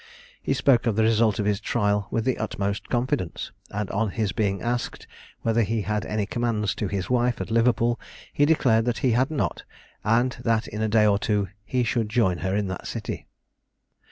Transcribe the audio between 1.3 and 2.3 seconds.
of his trial with